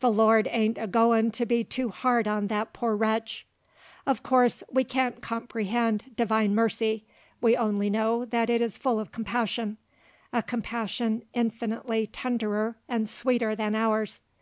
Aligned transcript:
The 0.00 0.12
Lord 0.12 0.48
ain't 0.50 0.76
a 0.76 0.86
goin' 0.86 1.30
to 1.30 1.46
be 1.46 1.64
too 1.64 1.88
hard 1.88 2.28
on 2.28 2.48
that 2.48 2.74
poor 2.74 2.94
wretch. 2.94 3.46
Of 4.06 4.22
course 4.22 4.62
we 4.70 4.84
can't 4.84 5.22
comprehend 5.22 6.14
Divine 6.14 6.54
mercy; 6.54 7.06
we 7.40 7.56
only 7.56 7.88
know 7.88 8.26
that 8.26 8.50
it 8.50 8.60
is 8.60 8.76
full 8.76 9.00
of 9.00 9.12
compassion, 9.12 9.78
a 10.30 10.42
compassion 10.42 11.22
infinitely 11.32 12.06
tenderer 12.08 12.76
and 12.86 13.08
sweeter 13.08 13.56
than 13.56 13.74
ours. 13.74 14.20